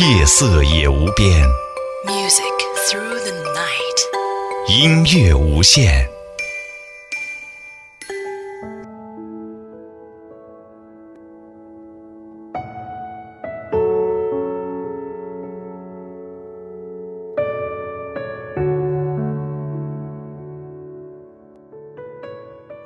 [0.00, 1.46] 夜色也无边
[2.04, 2.42] ，Music
[2.88, 4.00] through the night。
[4.68, 6.04] 音乐无限。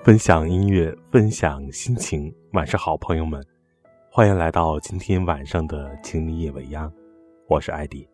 [0.05, 2.31] 分享音乐，分享心情。
[2.53, 3.43] 晚上好，朋友们，
[4.13, 6.91] 欢迎来到今天晚上的《情迷夜未央》，
[7.49, 8.07] 我是艾迪。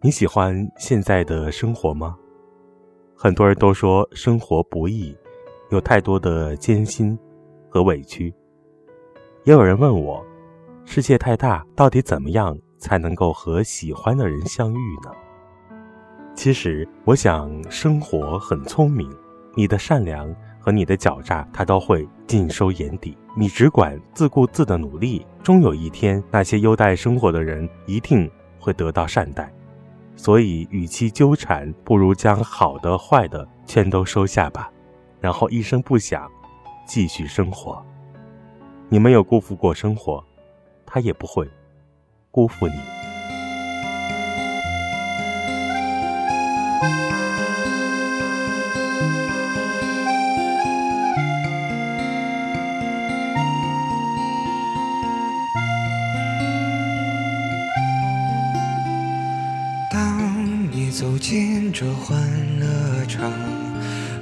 [0.00, 2.16] 你喜欢现在的生活吗？
[3.14, 5.14] 很多人都说生活不易，
[5.68, 7.18] 有太多的艰辛
[7.68, 8.34] 和委屈。
[9.44, 10.24] 也有人问我，
[10.86, 15.12] 世界太大，到底怎么样才能够和喜欢的人相遇呢？
[16.34, 19.14] 其实，我想生活很聪明，
[19.54, 20.34] 你的善良。
[20.60, 23.16] 和你的狡诈，他都会尽收眼底。
[23.36, 29.50] 你只管自顾自的努力，终有一天，那些优待生活的人一定会得到善待。
[30.16, 34.70] 所以，与其纠缠，不如将好的、坏的全都收下吧，
[35.20, 36.30] 然后一声不响，
[36.86, 37.82] 继续生活。
[38.90, 40.22] 你没有辜负过生活，
[40.84, 41.48] 他也不会
[42.30, 42.74] 辜负你。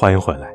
[0.00, 0.54] 欢迎回来。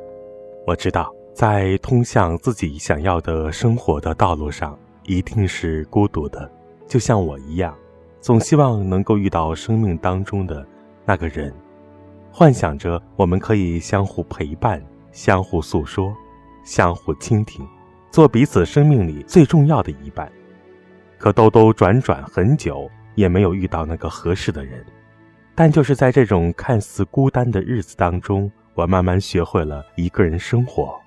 [0.65, 6.49] 我知道，在通向自己想要的生活的道路上，一定是孤独的，
[6.87, 7.77] 就像我一样，
[8.21, 10.65] 总希望能够遇到生命当中的
[11.03, 11.53] 那个人，
[12.31, 14.81] 幻想着我们可以相互陪伴、
[15.11, 16.15] 相互诉说、
[16.63, 17.67] 相互倾听，
[18.11, 20.31] 做彼此生命里最重要的一半。
[21.17, 24.81] 可兜兜转转很久，也没有遇到那个合适的人。
[25.53, 28.49] 但就是在这种看似孤单的日子当中。
[28.75, 30.99] 我慢慢学会了一个人生活，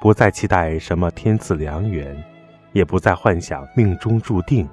[0.00, 2.16] 不再期待什么天赐良缘，
[2.72, 4.66] 也不再幻想命中注定，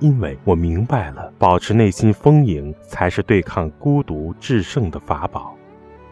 [0.00, 5.56] 因为我明白了，保持内心丰盈才是对抗孤独制胜的法宝。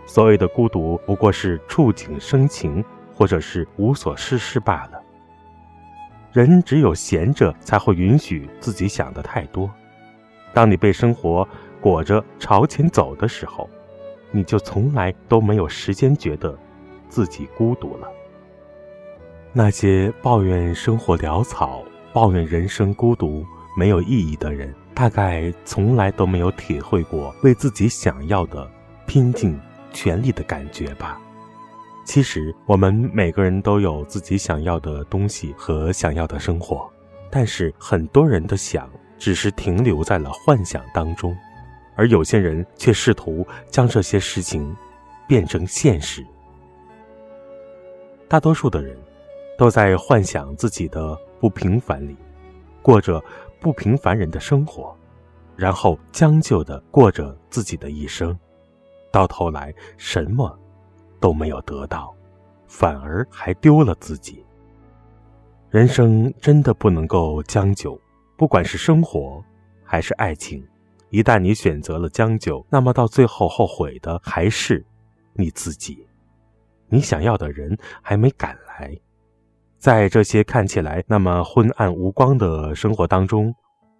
[0.07, 2.83] 所谓的孤独，不过是触景生情，
[3.15, 5.03] 或者是无所事事罢了。
[6.33, 9.71] 人只有闲着，才会允许自己想的太多。
[10.55, 11.47] 当你被生活
[11.83, 13.69] 裹着朝前走的时候。
[14.31, 16.57] 你就从来都没有时间觉得
[17.09, 18.09] 自己孤独了。
[19.53, 21.83] 那些抱怨生活潦草、
[22.13, 23.45] 抱怨人生孤独、
[23.77, 28.71] 没有意义的人，大概从来都没有体会过为自己想要的
[29.07, 29.59] 拼尽
[29.93, 31.21] 全力的感觉吧。
[32.05, 36.89] 其实，我们每个人都有自己想要的东西和想要的生活，
[37.31, 38.89] 但是很多人的想
[39.19, 41.37] 只是停留在了幻想当中。
[41.99, 44.75] 而有些人却试图将这些事情
[45.27, 46.25] 变成现实。
[48.29, 48.97] 大多数的人
[49.59, 52.17] 都在幻想自己的不平凡里，
[52.83, 53.21] 过着
[53.59, 54.97] 不平凡人的生活，
[55.56, 58.39] 然后将就的过着自己的一生，
[59.11, 60.56] 到头来什么
[61.19, 62.15] 都没有得到，
[62.69, 64.45] 反而还丢了自己。
[65.69, 68.00] 人生真的不能够将就，
[68.37, 69.43] 不管是生活
[69.83, 70.65] 还是爱情。
[71.11, 74.85] 一旦你选择了将就，那么到最后后悔的还是
[75.35, 76.07] 你自己。
[76.91, 78.97] 你想要的人还没赶来，
[79.79, 83.55] 在这些看起来那么昏暗无光的生活当中，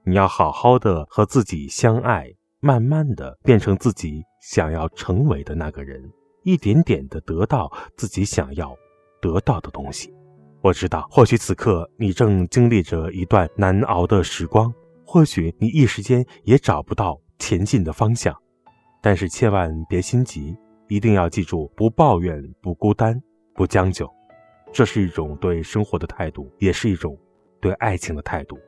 [0.05, 2.27] 你要好好的和自己相爱，
[2.61, 6.03] 慢慢的变成自己想要成为的那个人，
[6.45, 8.75] 一点点的得到自己想要
[9.21, 10.13] 得到的东西。
[10.61, 14.73] 我知道，或许此刻你正经历着一段难熬的时光。
[15.11, 18.37] 或许你一时间也找不到前进的方向，
[19.01, 20.55] 但是千万别心急，
[20.87, 23.19] 一定要记住：不抱怨，不孤单，
[23.55, 24.07] 不将就。
[24.71, 27.19] 这是一种对生活的态度，也是一种
[27.59, 28.59] 对爱情的态度。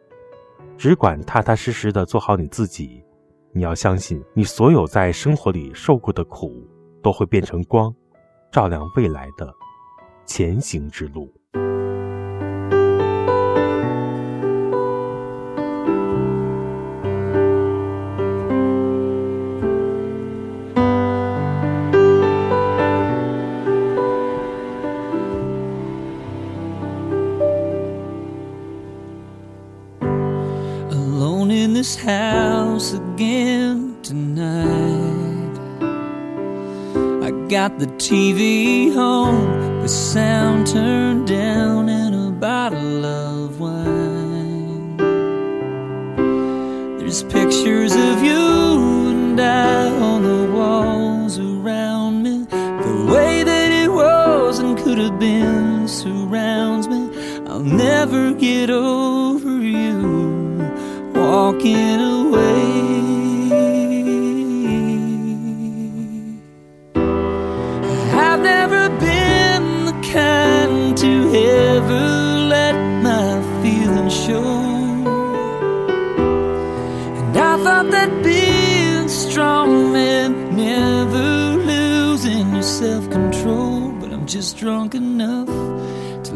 [0.79, 3.05] 只管踏踏实实的做好你自己。
[3.53, 6.67] 你要相信，你所有在生活里受过的苦，
[7.03, 7.95] 都会变成光，
[8.51, 9.53] 照亮未来的
[10.25, 11.31] 前行之路。
[37.69, 44.97] Got the TV on, the sound turned down, and a bottle of wine.
[46.99, 48.45] There's pictures of you
[49.11, 52.47] and I on the walls around me.
[52.49, 57.11] The way that it was and could have been surrounds me.
[57.47, 60.01] I'll never get over you
[61.15, 62.20] walking away.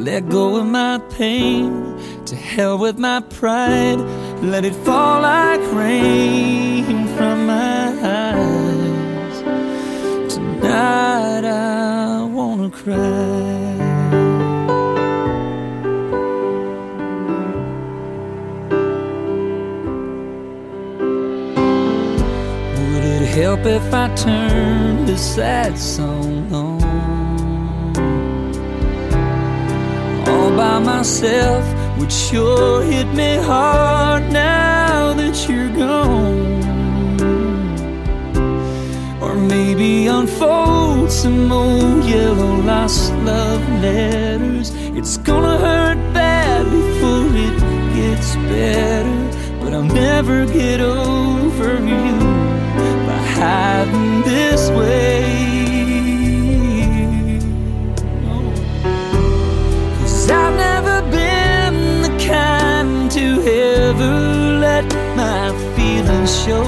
[0.05, 1.97] let go of my pain,
[2.27, 3.99] to hell with my pride,
[4.43, 9.39] let it fall like rain from my eyes.
[10.35, 13.75] Tonight I wanna cry.
[22.77, 26.44] Would it help if I turned this sad song?
[30.57, 31.65] By myself
[31.99, 36.63] would sure hit me hard now that you're gone.
[39.21, 44.71] Or maybe unfold some old yellow lost love letters.
[44.99, 47.59] It's gonna hurt bad before it
[47.97, 49.19] gets better.
[49.61, 52.17] But I'll never get over you
[53.07, 55.04] by hiding this way.
[66.45, 66.65] Show.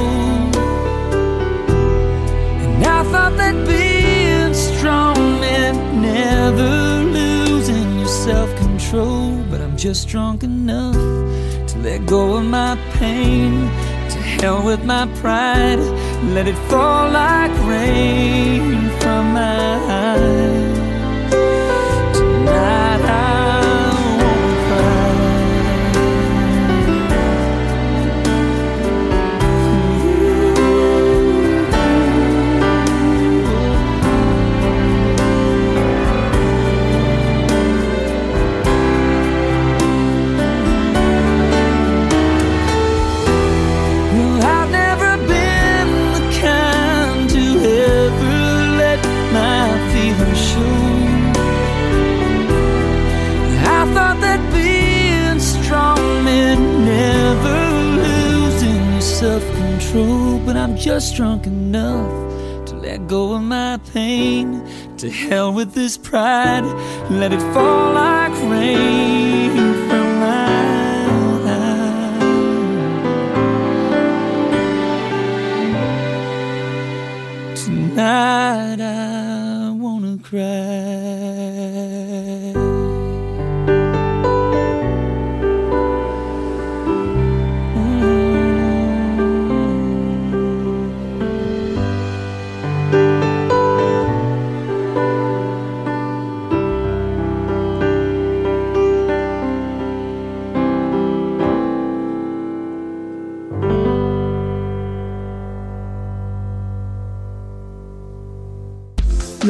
[2.64, 9.42] And I thought that being strong meant never losing your self control.
[9.50, 10.94] But I'm just drunk enough
[11.70, 13.52] to let go of my pain.
[14.12, 15.82] To hell with my pride,
[16.34, 20.65] let it fall like rain from my eyes.
[66.10, 66.64] Pride,
[67.10, 68.85] let it fall like rain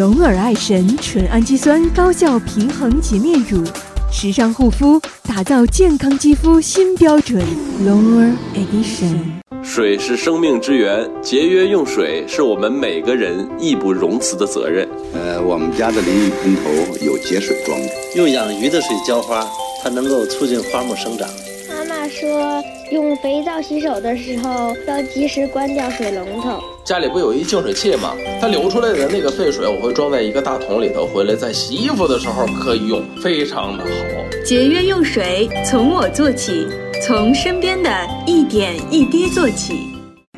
[0.06, 3.64] 龙耳爱神纯氨基酸高效平衡洁面乳，
[4.08, 7.44] 时尚护肤，打造健康肌肤新标准。
[7.84, 9.16] 龙耳 Edition。
[9.64, 14.88] 水是生命之源，节约用水是我们每个人义不容辞的责任。
[15.12, 19.44] 呃，我们家的淋浴喷头有节水装置，用养鱼的水浇花，
[19.82, 21.28] 它能够促进花木生长。
[21.68, 26.62] 妈妈说，用肥皂洗手的时候要及时关掉水龙头。
[26.86, 28.14] 家里不有一净水器吗？
[28.40, 33.90] 它流出来的那个废水，我会装在一个大桶里头，回来在洗衣服的时候可以用，非常的好。
[34.44, 36.64] 节约用水，从我做起，
[37.04, 37.90] 从身边的
[38.24, 39.74] 一点一滴做起。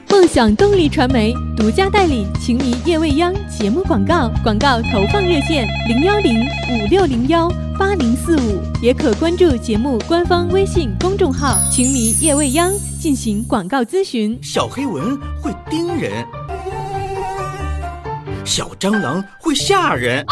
[0.08, 7.46] 梦想动力传媒独家代理《情迷夜未央》节目广告，广告投放热线零幺零五六零幺
[7.78, 14.36] 八零四五，也可关注节目官方微信公众号“情迷夜未央”进行广告咨询。
[14.42, 16.24] 小黑蚊会叮人，
[18.48, 20.24] 小蟑螂会吓人，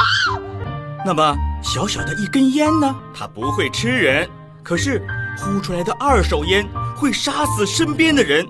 [1.05, 2.97] 那么小小的一根烟呢？
[3.15, 4.27] 它不会吃人，
[4.63, 5.07] 可是
[5.39, 8.45] 呼出来的二手烟会杀死身边的人，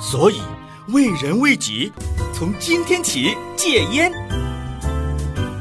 [0.00, 0.40] 所以。
[0.88, 1.90] 为人为己，
[2.34, 4.12] 从今天起戒烟。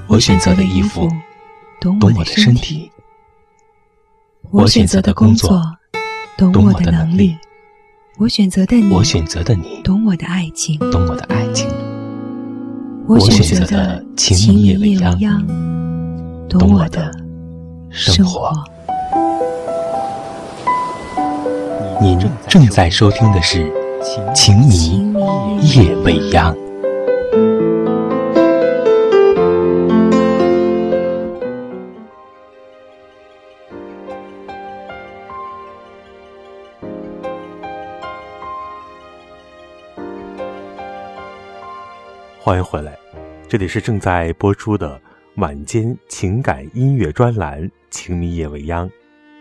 [0.05, 1.09] 我选择的衣服，
[1.79, 2.91] 懂我的身体；
[4.51, 5.61] 我选择的工作，
[6.35, 7.37] 懂我的能力；
[8.17, 11.69] 我选择的你，我选择的你，懂我的爱情，懂我的爱情；
[13.07, 15.45] 我选择的情夜未央，
[16.49, 17.11] 懂我的
[17.89, 18.51] 生活。
[22.01, 23.71] 您正在收听的是。
[24.35, 25.13] 情迷
[25.61, 26.53] 夜未央。
[42.45, 42.99] 欢迎回来，
[43.47, 44.99] 这里是正在播出的
[45.37, 48.85] 晚间情感音乐专栏《情迷夜未央》，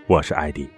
[0.06, 0.68] 我是艾迪。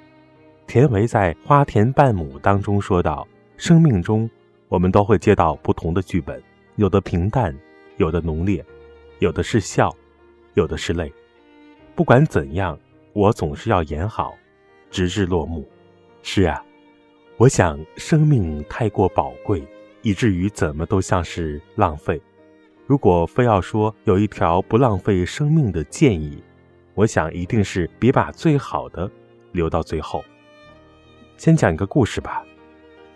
[0.67, 3.29] 田维在《花田半亩》当中说道。
[3.59, 4.29] 生命中，
[4.69, 6.43] 我们都会接到不同的剧本，
[6.77, 7.55] 有的平淡，
[7.99, 8.65] 有的浓烈，
[9.19, 9.95] 有的是笑，
[10.55, 11.13] 有的是泪。
[11.95, 12.79] 不管怎样，
[13.13, 14.35] 我总是要演好，
[14.91, 15.69] 直至落幕。
[16.23, 16.65] 是啊，
[17.37, 19.63] 我想生命太过宝贵，
[20.05, 22.21] 以至于怎么都像是浪费。
[22.87, 26.41] 如果非要说有一条不浪费生命的建议，
[26.95, 29.11] 我想一定是别把最好的
[29.53, 30.23] 留到最后。
[31.39, 32.45] 先讲一个故事吧。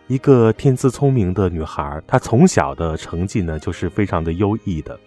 [0.07, 4.99] 一个天资聪明的女孩，她从小的成绩呢就是非常的优异的，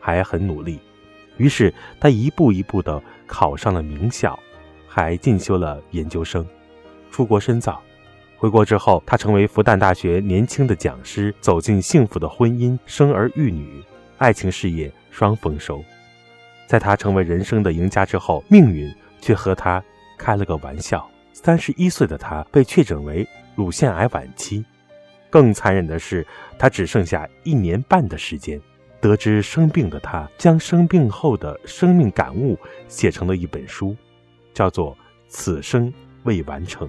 [0.00, 0.80] 还很努力。
[1.36, 4.36] 于是她一步一步的考上了名校，
[4.88, 6.44] 还进修了研究生，
[7.12, 7.80] 出国深造。
[8.38, 13.82] 回国之后，他成为复旦大学年轻的讲师，走进幸福的婚姻，生儿育女，
[14.16, 15.84] 爱情事业双丰收。
[16.68, 19.82] 在他成为人生的赢家之后，命运却和他
[20.16, 21.04] 开了个玩笑。
[21.32, 23.26] 三十一岁的他被确诊为。
[23.56, 24.64] 乳腺癌晚期，
[25.28, 26.24] 更残忍的是，
[26.56, 28.60] 他只剩下一年半的时间。
[29.00, 33.96] 得知生病的他，将生病后的生命感悟写成了一本书，
[34.54, 34.92] 叫做
[35.26, 35.92] 《此生
[36.22, 36.86] 未完成》，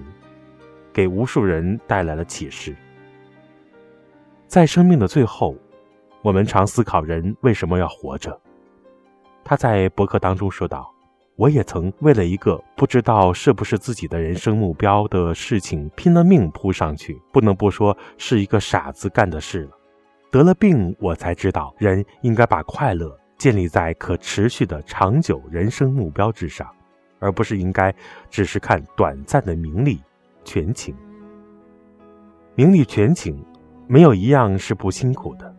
[0.92, 2.74] 给无数人带来了启示。
[4.46, 5.56] 在生命的最后，
[6.22, 8.38] 我们常思考人为什么要活着。
[9.44, 10.92] 他在博客当中说道。
[11.36, 19.70] 我也曾为了一个不知道是不是自己的人生目标的事情拼了命扑上去，不能不说是一个傻子干的事了。
[20.30, 26.68] 得了病，我才知道人应该把快乐建立在可持续的长久人生目标之上，
[27.20, 27.94] 而不是应该
[28.28, 29.98] 只是看短暂的名利
[30.50, 30.92] 权情。
[32.56, 33.40] 名利权情，
[33.86, 35.54] 没有一样是不辛苦的，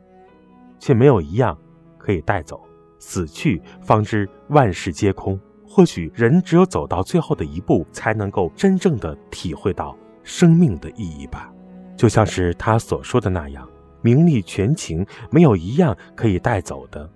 [0.79, 1.57] 却没有一样
[1.97, 2.61] 可以带走。
[2.99, 5.39] 死去，方知万事皆空。
[5.65, 11.49] 或许人只有走到最后的一步，才能够真正的体会到生命的意义吧。
[11.95, 13.65] 就像是他所说的那样，
[14.01, 17.09] 名利权情没有一样可以带走的。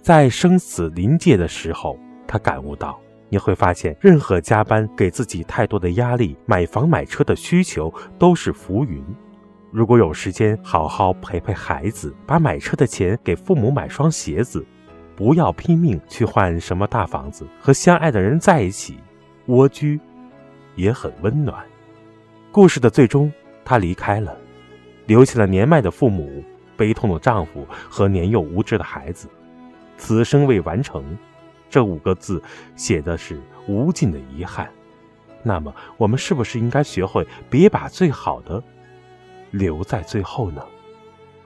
[0.00, 2.96] 在生死临界的时候，他感悟到，
[3.28, 9.04] 你会发现，任何加班给自己太多的压力、买房买车的需求都是浮云。
[9.72, 14.64] 如果有时间好好陪陪孩子，把买车的钱给父母买双鞋子。
[15.16, 18.98] 不要拼命去换什么大房子，和相爱的人在一起，
[19.46, 19.98] 蜗居
[20.74, 21.64] 也很温暖。
[22.52, 23.32] 故事的最终，
[23.64, 24.36] 她离开了，
[25.06, 26.44] 留下了年迈的父母、
[26.76, 29.26] 悲痛的丈夫和年幼无知的孩子。
[29.96, 31.02] 此生未完成，
[31.68, 32.42] 这五个字
[32.74, 34.70] 写的是无尽的遗憾。
[35.42, 38.62] 那么，我们是不是应该学会别把最好的
[39.50, 40.62] 留在最后呢？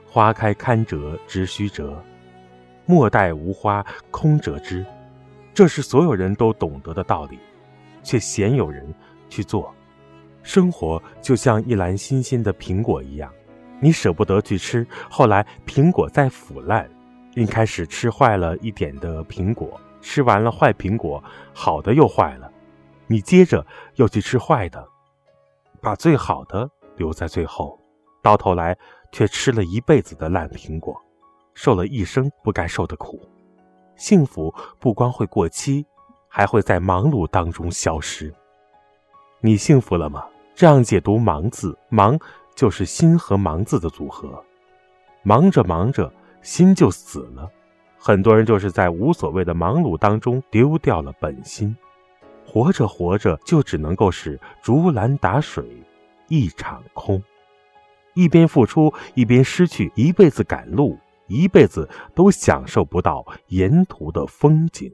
[0.07, 2.03] 花开堪折直须折。
[2.85, 4.83] 莫待无花空折枝，
[5.53, 7.39] 这是所有人都懂得的道理，
[8.03, 8.93] 却鲜有人
[9.29, 9.73] 去做。
[10.43, 13.31] 生活就像一篮新鲜的苹果一样，
[13.79, 16.89] 你舍不得去吃，后来苹果在腐烂，
[17.35, 22.51] 你开始吃坏了一点的苹果，吃完了坏苹果，好的又坏了，
[23.07, 24.87] 你接着又去吃坏的，
[25.79, 27.79] 把最好的留在最后，
[28.21, 28.77] 到头来
[29.11, 30.99] 却吃了一辈子的烂苹果。
[31.53, 33.19] 受了一生不该受的苦，
[33.97, 35.85] 幸福不光会过期，
[36.29, 38.33] 还会在忙碌当中消失。
[39.41, 40.25] 你幸福了吗？
[40.55, 42.17] 这样解读“忙”字，忙
[42.55, 44.43] 就是心和忙字的组合。
[45.23, 46.11] 忙着忙着，
[46.41, 47.49] 心就死了。
[48.03, 51.75] 很多人就是在无所谓的忙碌当中丢掉了本心。
[52.43, 55.63] 活着活着，就只能够是竹篮打水
[56.27, 57.21] 一场空。
[58.15, 60.97] 一边付出，一边失去，一辈子赶路。
[61.27, 64.91] 一辈子都享受不到沿途的风景。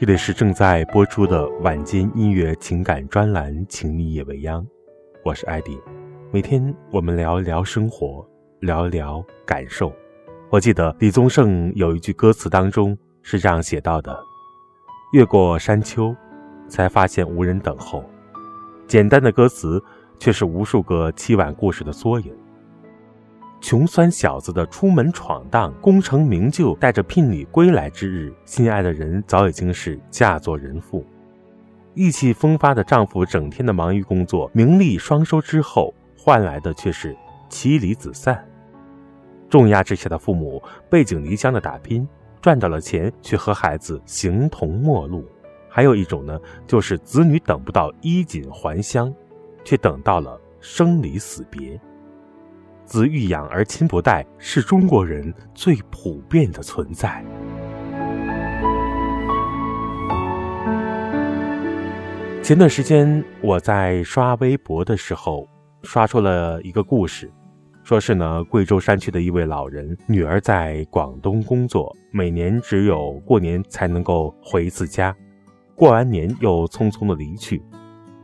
[0.00, 4.62] 这里是正在播出的晚间音乐情感专栏《情你夜未央》，
[5.24, 5.76] 我是艾迪。
[6.30, 8.24] 每天我们聊一聊生活，
[8.60, 9.92] 聊一聊感受。
[10.50, 14.16] 我记得李宗盛有一句歌词当中是这样写到的
[15.14, 16.14] ：“越过山丘，
[16.68, 18.04] 才发现无人等候。”
[18.86, 19.82] 简单的歌词，
[20.20, 22.32] 却是无数个凄婉故事的缩影。
[23.60, 31.04] 穷酸小子的出门闯荡，功成名就，带着聘礼归来之日，心爱的人早已经是嫁作人妇。
[31.94, 37.16] 意气风发的丈夫整天的忙于工作，名利双收之后，换来的却是
[37.48, 38.42] 妻离子散。
[39.50, 42.06] 重压之下的父母背井离乡的打拼，
[42.40, 45.24] 赚到了钱，却和孩子形同陌路。
[45.68, 49.12] 还有一种呢，就是子女等不到衣锦还乡，
[49.64, 51.78] 却等到了生离死别。
[52.88, 57.22] 子欲养而亲不待，是中国人最普遍的存在。
[62.42, 65.46] 前段时间我在刷微博的时候，
[65.82, 67.30] 刷出了一个故事，
[67.84, 75.14] 说是呢贵州山区的一位老人女儿在广东工作，每年只有过年才能够回一次家，
[75.74, 77.62] 过完年又匆匆的离去，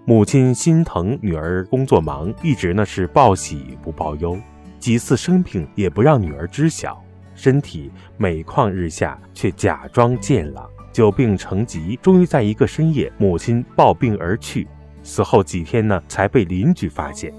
[0.06, 4.38] 母亲心疼女儿工作忙，一直呢是报喜不报忧，
[4.84, 7.02] 几次生病也不让女儿知晓，
[7.34, 10.68] 身体每况日下，却假装健朗。
[10.92, 14.68] 久病成疾，终于在一个深夜，母亲暴病而去。
[15.02, 17.32] 死后几天呢，才被邻居发现。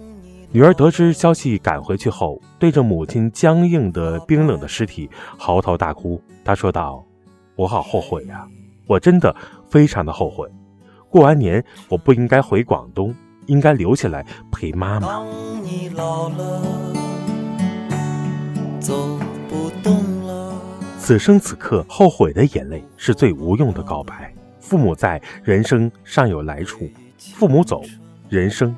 [0.52, 6.20] 女儿得知消息赶回去后，对着母亲僵硬的、冰冷的尸体嚎啕大哭。
[6.44, 7.06] 她说道
[7.56, 8.48] ：“我好后悔呀，
[8.88, 9.36] 我真的
[9.70, 10.50] 非常的后悔。
[11.12, 13.14] 过完年，我不应该回广东，
[13.46, 15.24] 应该留下来陪妈妈。”
[18.86, 19.18] 走
[19.50, 20.62] 不动了。
[21.00, 24.32] 此生此刻，后悔的眼泪是最无用的告白。
[24.60, 26.86] 父母在，人生尚有来处；
[27.18, 27.82] 父母走，
[28.30, 28.76] 人生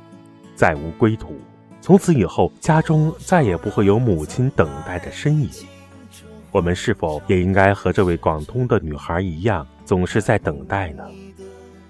[0.55, 1.35] 再无归途。
[1.81, 5.49] 从此以后，家中再也不会有母亲等待的身影。
[6.51, 11.03] 我们是否也应该和这位广东的女孩一样，总是在等待呢？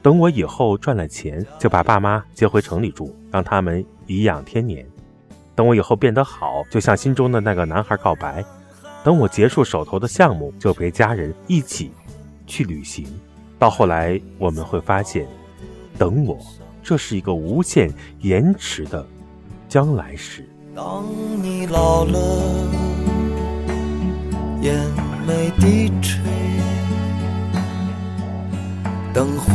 [0.02, 4.84] 等我以后赚了钱，就把爸妈接回城里住，让他们颐养天年。
[5.58, 8.46] 等我以后变得好，就向心中的那个男孩告白。
[9.04, 11.92] 等我结束手头的项目，就陪家人一起
[12.46, 13.08] 去旅行。
[13.58, 15.26] 到后来，我们会发现，
[15.98, 16.38] 等我，
[16.84, 19.04] 这是一个无限延迟的
[19.68, 20.48] 将来时。
[20.76, 21.04] 当
[21.42, 22.20] 你老了，
[24.62, 24.76] 眼
[25.26, 26.22] 眉低垂，
[29.12, 29.52] 灯火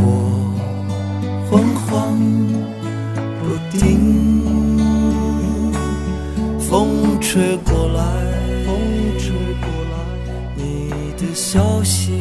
[1.49, 2.19] 昏黄
[3.41, 4.42] 不定，
[7.23, 8.03] 风吹过来。
[10.57, 12.21] 你的消息，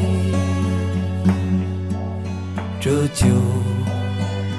[2.79, 3.25] 这就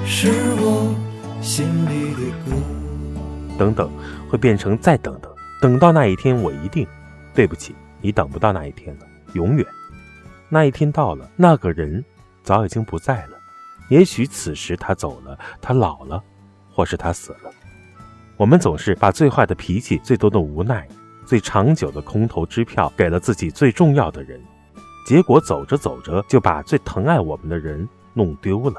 [0.05, 0.93] 是我
[1.41, 2.51] 心里的歌。
[3.57, 3.89] 等等，
[4.29, 6.85] 会变成再等等，等到那一天，我一定。
[7.33, 9.65] 对不起，你等不到那一天了，永远。
[10.49, 12.03] 那一天到了，那个人
[12.43, 13.37] 早已经不在了。
[13.89, 16.21] 也许此时他走了，他老了，
[16.71, 17.51] 或是他死了。
[18.37, 20.87] 我们总是把最坏的脾气、最多的无奈。
[21.25, 24.41] 最长久的空头支票给了自己最重要的人，
[25.07, 28.75] 结果走着走着就把最疼爱我们的人弄丢了。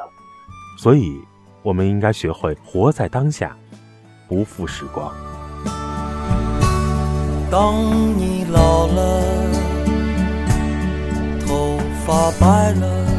[0.79, 1.19] 所以，
[1.63, 3.57] 我们应该学会活在当下，
[4.29, 5.11] 不负时光。
[7.51, 7.75] 当
[8.19, 9.23] 你老了，
[11.47, 13.07] 头发白了，《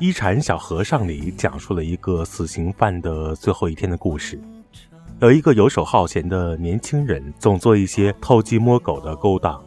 [0.00, 4.40] 一禅小和尚》里讲述了一个死刑犯的最后一天的故事。
[5.20, 9.62] 有一个游手好闲的年轻人，总做一些偷鸡摸狗的勾当。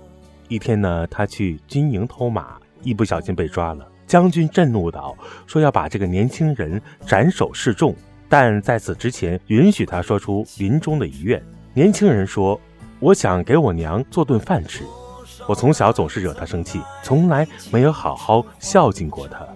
[0.50, 3.88] 一天呢，他去军营偷马，一不小心被抓了。
[4.06, 7.96] 将军震怒道：“说要把这个年轻人斩首示众，
[8.28, 11.42] 但在此之前，允许他说出临终的遗愿。”
[11.74, 12.60] 年轻人说
[13.00, 14.84] ：“我想给我娘做顿饭吃。
[15.48, 19.48] 我从小总是惹她生气，从来没有好好孝敬过她。”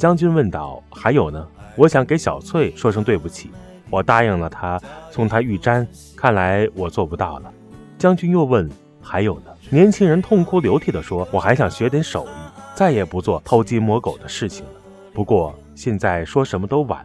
[0.00, 1.46] 将军问道：“还有呢？
[1.76, 3.50] 我想给小翠说声对不起。”
[3.90, 5.86] 我答应了她，送她玉簪。
[6.16, 7.52] 看来我做不到了。
[7.98, 8.66] 将军又问
[9.02, 12.30] ：“还有呢？”年轻人痛哭流涕地说：“我还想学点手艺，
[12.74, 14.72] 再也不做偷鸡摸狗的事情了。
[15.12, 17.04] 不过现在说什么都晚。”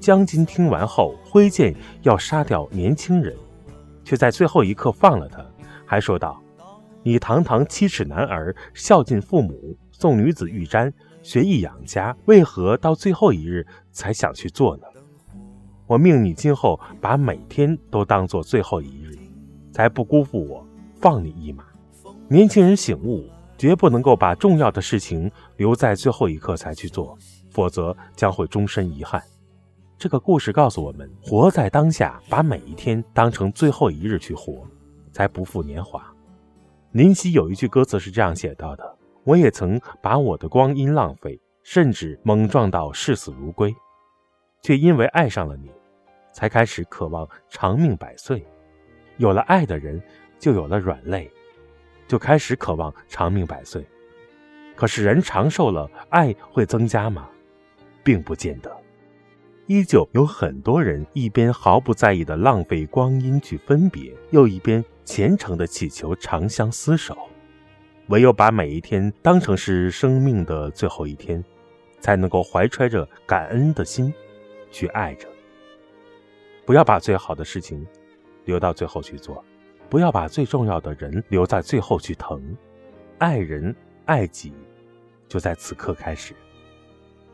[0.00, 3.36] 将军听完后，挥剑要杀掉年轻人，
[4.02, 5.44] 却在最后一刻放了他，
[5.84, 6.40] 还说道
[7.04, 10.90] ：“你堂堂七尺男儿，孝敬父母，送女子玉簪，
[11.22, 14.84] 学艺养家，为何到最后一日才想去做呢？”
[15.86, 19.18] 我命你今后把每天都当做最后一日，
[19.72, 20.64] 才不辜负我
[21.00, 21.64] 放你一马。
[22.28, 23.28] 年轻人醒悟，
[23.58, 27.18] 绝不能够把重要的事情留在最后一刻才去做，
[27.50, 29.20] 否则将会终身遗憾。
[29.98, 34.64] 这个故事告诉我们：活在当下，把每一天当成最后一日去活，
[35.12, 36.00] 才不负年华。
[36.92, 43.74] 林夕有一句歌词是这样写到的：“我也曾把我的光阴浪费，甚至莽撞到视死如归，
[44.62, 45.70] 却因为爱上了你。”
[46.32, 48.46] 才开始渴望长命百岁，
[49.16, 50.00] 有了爱的人，
[50.38, 51.28] 就有了软肋，
[52.06, 53.84] 就开始渴望长命百岁。
[54.76, 57.28] 可是人长寿了，爱会增加吗？
[58.04, 58.74] 并不见得。
[59.66, 67.18] 依旧有很多人一边毫不在意的浪费光阴去分别，又一边虔诚的祈求长相厮守。
[68.10, 71.42] 唯有把每一天当成是生命的最后一天，
[72.00, 74.12] 才能够怀揣着感恩的心
[74.72, 75.28] 去爱着。
[76.66, 77.86] 不要把最好的事情
[78.46, 79.44] 留到最后去做，
[79.88, 82.42] 不要把最重要的人留在最后去疼。
[83.18, 83.74] 爱人
[84.06, 84.52] 爱己，
[85.28, 86.34] 就在此刻开始。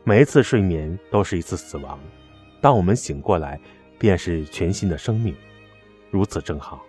[0.03, 1.99] 每一次睡眠都是一次死亡，
[2.61, 3.59] 当我们醒过来，
[3.97, 5.35] 便是全新的生命，
[6.11, 6.85] 如此正好。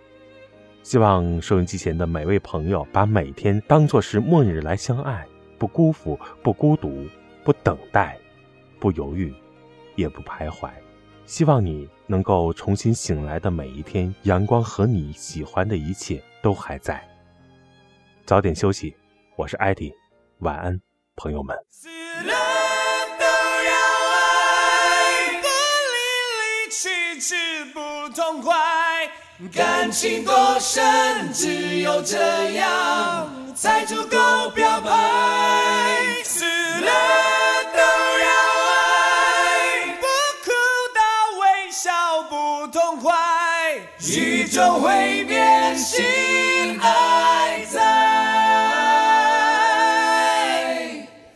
[0.89, 5.23] 希望收音机前的每位朋友把每天当作是末日来相爱，
[5.55, 7.07] 不辜负，不孤独，
[7.43, 8.17] 不等待，
[8.79, 9.31] 不犹豫，
[9.95, 10.67] 也不徘徊。
[11.27, 17.07] 希望你能够重新醒来的每一天，阳光和你喜欢的一切都还在。
[18.25, 18.95] 早点休息，
[19.35, 19.93] 我是艾迪，
[20.39, 20.81] 晚安，
[21.15, 21.55] 朋友们。
[27.71, 28.55] 不痛快，
[29.47, 34.91] 感情多深，只有这样才足够表白。
[36.25, 36.91] 死了
[37.71, 38.27] 都要
[38.67, 40.05] 爱，不
[40.43, 40.51] 哭
[40.93, 40.99] 到
[41.39, 41.89] 微笑
[42.29, 43.15] 不痛快，
[44.13, 47.79] 宇宙会变心爱在。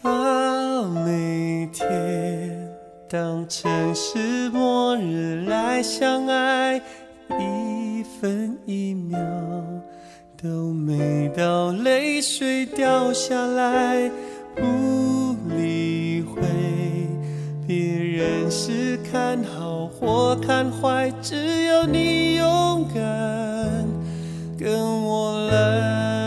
[0.01, 2.69] 啊，每天
[3.09, 6.81] 当城市末日来相爱，
[8.23, 9.19] 分一秒
[10.41, 14.09] 都没到泪水掉下来，
[14.55, 16.41] 不理会
[17.67, 23.85] 别人是看好或看坏，只要你勇敢
[24.57, 26.22] 跟我来。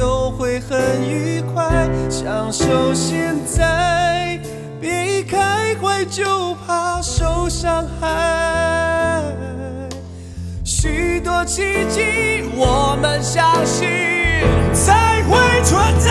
[0.00, 1.86] 都会很愉快。
[2.08, 4.40] 享受现在，
[4.80, 9.22] 别一开怀就怕受伤害。
[10.64, 13.86] 许多奇迹，我们相信
[14.72, 16.10] 才会存在。